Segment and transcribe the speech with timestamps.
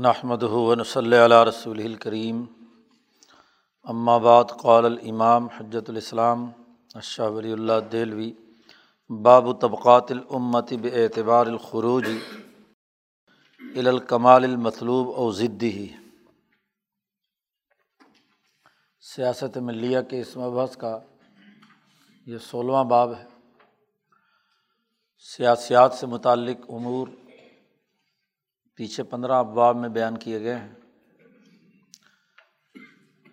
[0.00, 2.44] نحمد ہُون صلی علیہ رسول الکریم
[4.22, 6.50] بعد، قال الامام حجت الاسلام
[6.94, 8.32] اشہ ولی اللہ دہلوی،
[9.10, 12.04] باب و طبقات العمت بعتبار الخروج
[13.76, 15.88] الکمال المطلوب او ضدی
[19.00, 20.98] سیاست ملیہ کے اس مبحث کا
[22.26, 23.24] یہ سولہواں باب ہے۔
[25.18, 27.08] سیاسیات سے متعلق امور
[28.74, 30.74] پیچھے پندرہ ابواب میں بیان کیے گئے ہیں۔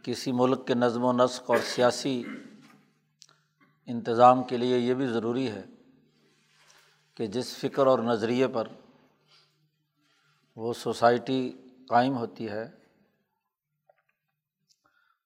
[0.04, 2.23] کسی ملک کے نظم و نسق اور سیاسی
[3.86, 5.66] انتظام کے لیے یہ بھی ضروری ہے
[7.16, 8.67] کہ جس فکر اور نظریے پر
[10.55, 11.52] وہ سوسائٹی
[11.90, 12.72] قائم ہوتی ہے،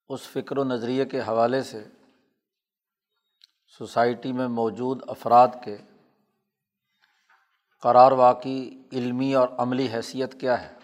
[0.09, 1.83] اس فکر و نظریے کے حوالے سے
[3.67, 5.77] سوسائٹی میں موجود افراد کے
[7.83, 10.75] قرار واقعی علمی اور عملی حیثیت کیا ہے؟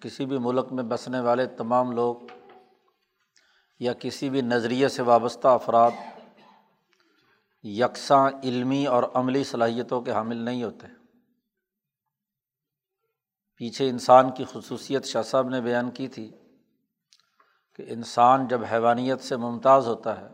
[0.00, 2.16] کسی بھی ملک میں بسنے والے تمام لوگ
[3.78, 5.90] یا کسی بھی نظریے سے وابستہ افراد
[7.62, 10.86] یکساں علمی اور عملی صلاحیتوں کے حامل نہیں ہوتے۔
[13.56, 16.32] پیچھے انسان کی خصوصیت شاہ صاحب نے بیان کی تھی
[17.74, 20.28] کہ انسان جب حیوانیت سے ممتاز ہوتا ہے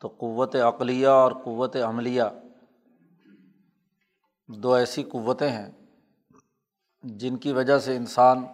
[0.00, 2.22] تو قوت عقلیہ اور قوت عملیہ
[4.56, 5.70] دو ایسی قوتیں ہیں
[7.02, 8.44] جن کی وجہ سے انسان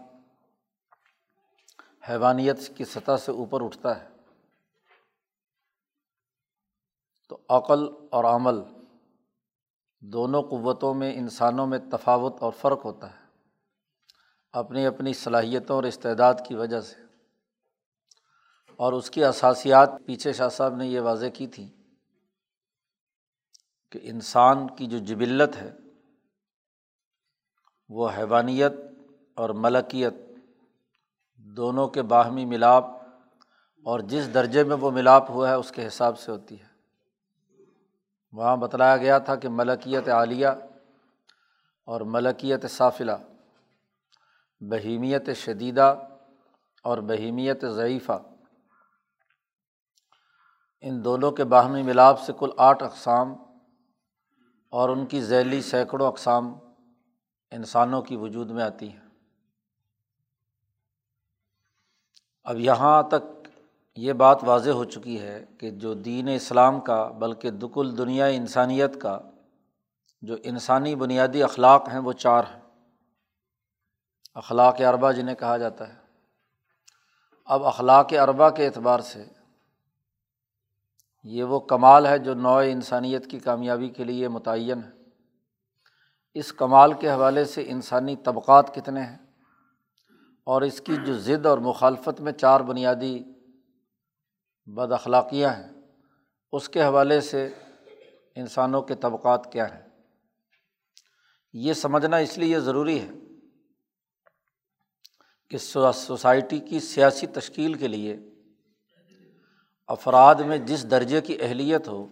[2.08, 4.08] حیوانیت کی سطح سے اوپر اٹھتا ہے۔
[7.28, 8.54] تو عقل اور عمل
[10.00, 13.24] دونوں قوتوں میں انسانوں میں تفاوت اور فرق ہوتا ہے۔
[14.52, 17.00] اپنی اپنی صلاحیتوں اور استعداد کی وجہ سے۔
[18.76, 21.72] اور اس کی اثاسیات پیچھے شاہ صاحب نے یہ واضح کی تھی
[23.90, 25.72] کہ انسان کی جو جبلت ہے
[27.88, 28.72] وہ حیوانیت
[29.34, 30.14] اور ملکیت
[31.36, 32.84] دونوں کے باہمی ملاپ
[33.84, 36.66] اور جس درجے میں وہ ملاپ ہوا ہے اس کے حساب سے ہوتی ہے۔
[38.32, 40.48] وہاں بتلایا گیا تھا کہ ملکیت عالیہ
[41.84, 43.12] اور ملکیت صافلہ
[44.60, 45.94] بہیمیت شدیدہ
[46.82, 48.22] اور بہیمیت ضعیفہ۔
[50.80, 53.34] ان دونوں کے باہمی ملاپ سے کل آٹھ اقسام
[54.70, 56.67] اور ان کی ذیلی سینکڑوں اقسام
[57.50, 59.08] انسانوں کی وجود میں آتی ہیں۔
[62.44, 63.48] اب یہاں تک
[63.96, 69.00] یہ بات واضح ہو چکی ہے کہ جو دین اسلام کا بلکہ دکل دنیا انسانیت
[69.00, 69.20] کا
[70.22, 72.60] جو انسانی بنیادی اخلاق ہیں وہ چار ہیں۔
[74.34, 75.98] اخلاق اربا جنہیں کہا جاتا ہے۔
[77.44, 79.24] اب اخلاق اربا کے اعتبار سے
[81.24, 84.97] یہ وہ کمال ہے جو نوع انسانیت کی کامیابی کے لیے متعین ہے۔
[86.38, 89.18] اس کمال کے حوالے سے انسانی طبقات کتنے ہیں؟
[90.44, 93.24] اور اس کی جو ضد اور مخالفت میں چار بنیادی
[94.66, 95.72] بد اخلاقیاں ہیں،
[96.52, 97.48] اس کے حوالے سے
[98.34, 99.88] انسانوں کے طبقات کیا ہیں؟
[101.52, 103.10] یہ سمجھنا اس لیے ضروری ہے
[105.50, 108.16] کہ سوسائٹی کی سیاسی تشکیل کے لیے
[109.88, 112.06] افراد میں جس درجے کی اہلیت ہو،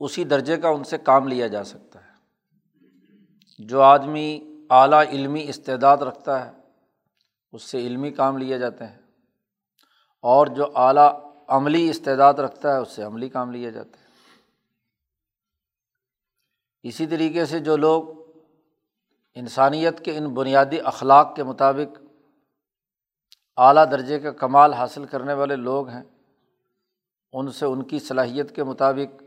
[0.00, 2.13] اسی درجے کا ان سے کام لیا جا سکتا ہے۔
[3.58, 6.52] جو آدمی اعلیٰ علمی استعداد رکھتا ہے،
[7.52, 8.98] اس سے علمی کام لیے جاتے ہیں۔
[10.22, 14.04] اور جو اعلیٰ عملی استعداد رکھتا ہے، اس سے عملی کام لیے جاتے ہیں۔
[16.82, 18.04] اسی طریقے سے جو لوگ
[19.34, 21.98] انسانیت کے ان بنیادی اخلاق کے مطابق
[23.56, 26.02] اعلیٰ درجے کا کمال حاصل کرنے والے لوگ ہیں،
[27.32, 29.22] ان سے ان کی صلاحیت کے مطابق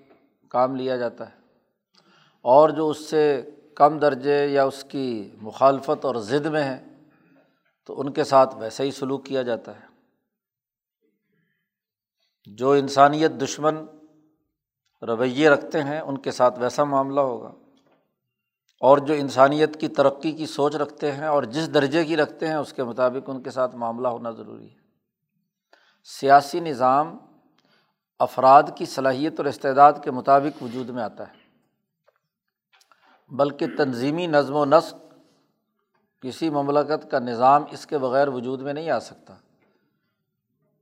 [0.49, 1.37] کام لیا جاتا ہے۔
[2.41, 6.85] اور جو اس سے کم درجے یا اس کی مخالفت اور ضد میں ہے،
[7.85, 9.85] تو ان کے ساتھ ویسا ہی سلوک کیا جاتا ہے۔
[12.45, 13.75] جو انسانیت دشمن
[15.01, 17.51] رویے رکھتے ہیں، ان کے ساتھ ویسا معاملہ ہوگا۔
[18.79, 22.55] اور جو انسانیت کی ترقی کی سوچ رکھتے ہیں اور جس درجے کی رکھتے ہیں،
[22.55, 24.77] اس کے مطابق ان کے ساتھ معاملہ ہونا ضروری ہے۔
[26.03, 27.17] سیاسی نظام
[28.19, 31.46] افراد کی صلاحیت اور استعداد کے مطابق وجود میں آتا ہے۔
[33.29, 34.95] بلکہ تنظیمی نظم و نسق
[36.21, 39.33] کسی مملکت کا نظام اس کے بغیر وجود میں نہیں آ سکتا۔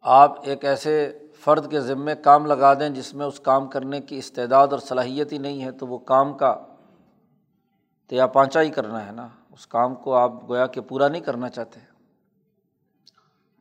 [0.02, 4.18] آپ ایک ایسے فرد کے ذمے کام لگا دیں جس میں اس کام کرنے کی
[4.18, 6.66] استعداد اور صلاحیت ہی نہیں ہے، تو وہ کام کا
[8.08, 11.50] تیا پانچا ہی کرنا ہے نا۔ اس کام کو آپ گویا کہ پورا نہیں کرنا
[11.50, 11.80] چاہتے۔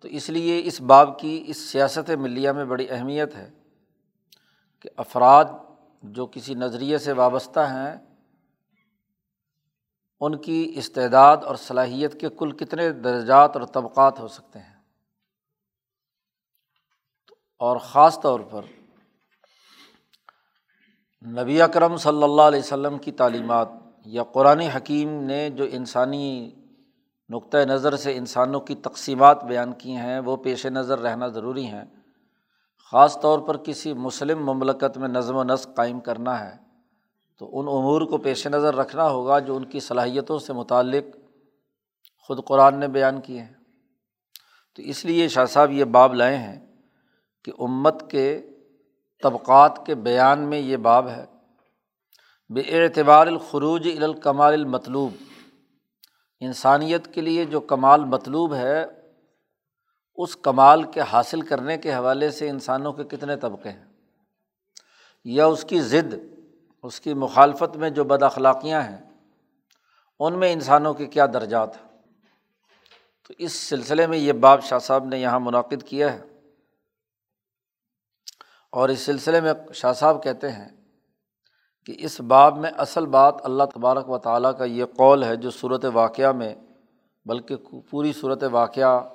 [0.01, 3.51] تو اس لیے اس باب کی اس سیاست ملیہ میں بڑی اہمیت ہے
[4.81, 5.45] کہ افراد
[6.03, 8.14] جو کسی نظریے سے وابستہ ہیں
[10.21, 14.75] ان کی استعداد اور صلاحیت کے کل کتنے درجات اور طبقات ہو سکتے ہیں؟
[17.59, 18.63] اور خاص طور پر
[21.27, 23.69] نبی اکرم صلی اللہ علیہ وسلم کی تعلیمات
[24.05, 26.55] یا قرآن حکیم نے جو انسانی
[27.29, 31.85] نقطۂ نظر سے انسانوں کی تقسیمات بیان کی ہیں، وہ پیش نظر رہنا ضروری ہیں۔
[32.91, 36.64] خاص طور پر کسی مسلم مملکت میں نظم و نسق قائم کرنا ہے۔
[37.39, 41.05] تو ان امور کو پیش نظر رکھنا ہوگا جو ان کی صلاحیتوں سے متعلق
[42.19, 43.53] خود قرآن نے بیان کیے ہیں۔
[44.77, 46.83] تو اس لیے شاہ صاحب یہ باب لائے ہیں
[47.45, 48.47] کہ امت کے
[49.23, 51.25] طبقات کے بیان میں یہ باب ہے۔
[52.49, 55.13] بے اعتبار الخروج الکمال المطلوب۔
[56.41, 58.87] انسانیت کے لیے جو کمال مطلوب ہے،
[60.15, 63.85] اس کمال کے حاصل کرنے کے حوالے سے انسانوں کے کتنے طبقے ہیں۔
[65.25, 66.15] یا اس کی ضد
[66.85, 69.11] اس کی مخالفت میں جو بد اخلاقیاں ہیں،
[70.21, 71.89] ان میں انسانوں کے کیا درجات ہیں؟
[73.29, 76.23] تو اس سلسلے میں یہ باب شاہ صاحب نے یہاں منعقد کیا ہے۔
[78.73, 80.69] اور اس سلسلے میں شاہ صاحب کہتے ہیں
[81.87, 85.51] کہ اس باب میں اصل بات اللہ تبارک و تعالیٰ کا یہ قول ہے جو
[85.51, 86.55] صورت واقعہ میں،
[87.25, 87.57] بلکہ
[87.91, 89.09] پوری صورت واقعہ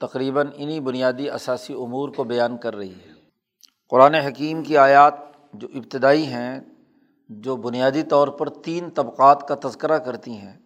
[0.00, 3.12] تقریباً انہیں بنیادی اثاثی امور کو بیان کر رہی ہے۔
[3.88, 5.14] قرآن حکیم کی آیات
[5.52, 6.60] جو ابتدائی ہیں،
[7.28, 10.58] جو بنیادی طور پر تین طبقات کا تذکرہ کرتی ہیں،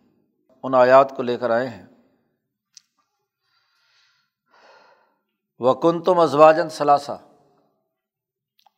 [0.62, 1.86] ان آیات کو لے کر آئے ہیں۔
[5.58, 7.18] وکن تم ازواجن ثلاثہ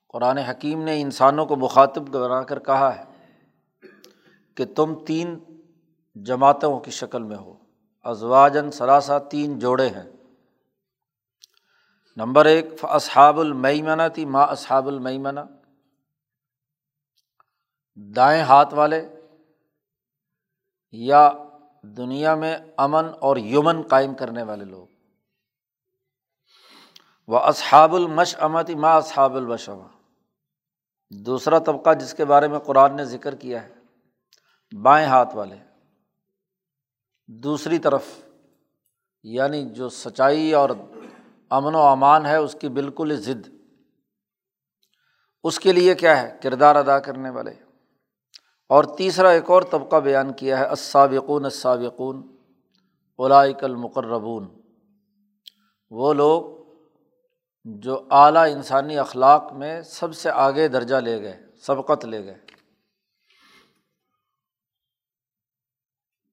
[0.09, 3.05] قرآن حکیم نے انسانوں کو مخاطب بنا کر کہا ہے
[4.55, 5.39] کہ تم تین
[6.15, 7.55] جماعتوں کی شکل میں ہو۔
[8.03, 10.11] ازواجن ثلاثہ تین جوڑے ہیں۔
[12.17, 15.41] نمبر ایک اصحاب المعمنہ تھی ماں اصحاب المعمنہ
[17.99, 19.09] دائیں ہاتھ والے،
[20.93, 21.33] یا
[21.83, 24.87] دنیا میں امن اور یمن قائم کرنے والے لوگ۔
[27.27, 29.87] وہ اصحاب المش امتی ماں اصحاب البشما
[31.11, 33.75] دوسرا طبقہ جس کے بارے میں قرآن نے ذکر کیا ہے،
[34.83, 35.57] بائیں ہاتھ والے۔
[37.29, 38.05] دوسری طرف
[39.23, 40.71] یعنی جو سچائی اور
[41.51, 43.49] امن و امان ہے، اس کی بالکل ضد۔
[45.45, 47.68] اس کے لیے کیا ہے؟ کردار ادا کرنے والے۔
[48.69, 52.37] اور تیسرا ایک اور طبقہ بیان کیا ہے اسابقون اسابقون
[53.17, 54.61] اولائک المقربون۔
[55.91, 56.43] وہ لوگ
[57.65, 62.39] جو اعلیٰ انسانی اخلاق میں سب سے آگے درجہ لے گئے، سبقت لے گئے۔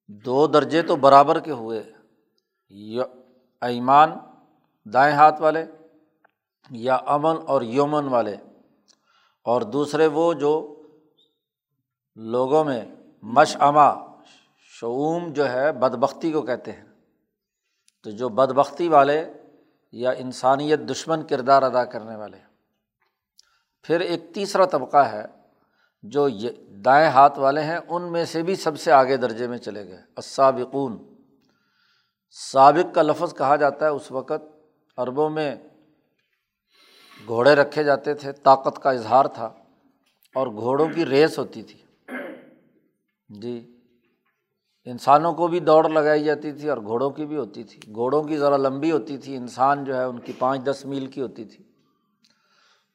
[0.07, 1.91] دو درجے تو برابر کے ہوئے۔
[3.61, 4.11] ایمان
[4.93, 5.65] دائیں ہاتھ والے
[6.69, 8.35] یا امن اور یومن والے۔
[9.43, 10.74] اور دوسرے وہ جو
[12.15, 12.85] لوگوں میں
[13.21, 14.15] مشعمہ
[14.79, 16.85] شعوم جو ہے بد بختی کو کہتے ہیں۔
[18.03, 19.33] تو جو بد بختی والے
[19.91, 22.37] یا انسانیت دشمن کردار ادا کرنے والے۔
[23.83, 25.25] پھر ایک تیسرا طبقہ ہے
[26.03, 29.57] جو یہ دائیں ہاتھ والے ہیں، ان میں سے بھی سب سے آگے درجے میں
[29.57, 31.15] چلے گئے۔ اسابقون
[32.31, 34.43] سابق کا لفظ کہا جاتا ہے، اس وقت
[34.97, 35.55] عربوں میں
[37.27, 39.45] گھوڑے رکھے جاتے تھے، طاقت کا اظہار تھا
[40.35, 41.84] اور گھوڑوں کی ریس ہوتی تھی۔
[43.29, 43.79] جی
[44.85, 48.37] انسانوں کو بھی دوڑ لگائی جاتی تھی اور گھوڑوں کی بھی ہوتی تھی۔ گھوڑوں کی
[48.37, 51.63] ذرا لمبی ہوتی تھی، انسان جو ہے ان کی پانچ دس میل کی ہوتی تھی۔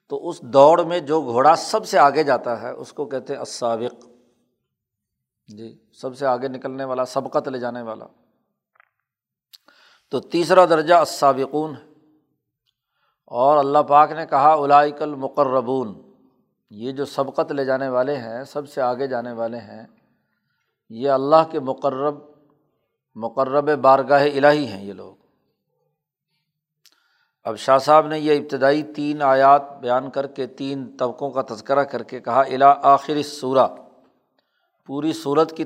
[0.08, 3.40] تو اس دوڑ میں جو گھوڑا سب سے آگے جاتا ہے، اس کو کہتے ہیں
[3.40, 4.04] اسابق
[5.48, 8.06] جی سب سے آگے نکلنے والا، سبقت لے جانے والا۔
[10.10, 11.90] تو تیسرا درجہ اسابقون ہے۔
[13.26, 16.12] اور اللہ پاک نے کہا الائک المقربون۔
[16.70, 19.86] یہ جو سبقت لے جانے والے ہیں، سب سے آگے جانے والے ہیں۔
[20.90, 22.14] یہ اللہ کے مقرب
[23.14, 25.14] مقرب بارگاہ الہی ہیں یہ لوگ۔
[27.44, 31.84] اب شاہ صاحب نے یہ ابتدائی تین آیات بیان کر کے تین طبقوں کا تذکرہ
[31.84, 33.66] کر کے کہا الا آخر سورہ
[34.86, 35.58] پوری صورت کی